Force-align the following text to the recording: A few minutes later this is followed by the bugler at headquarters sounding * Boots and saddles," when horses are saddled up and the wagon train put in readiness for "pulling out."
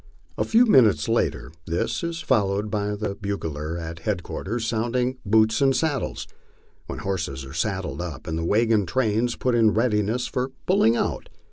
A 0.35 0.43
few 0.43 0.65
minutes 0.65 1.07
later 1.07 1.51
this 1.67 2.03
is 2.03 2.21
followed 2.21 2.71
by 2.71 2.95
the 2.95 3.13
bugler 3.13 3.77
at 3.77 3.99
headquarters 3.99 4.65
sounding 4.67 5.19
* 5.21 5.25
Boots 5.33 5.61
and 5.61 5.75
saddles," 5.75 6.27
when 6.87 6.97
horses 6.97 7.45
are 7.45 7.53
saddled 7.53 8.01
up 8.01 8.25
and 8.25 8.35
the 8.35 8.43
wagon 8.43 8.87
train 8.87 9.29
put 9.37 9.53
in 9.53 9.75
readiness 9.75 10.25
for 10.25 10.49
"pulling 10.65 10.95
out." 10.95 11.29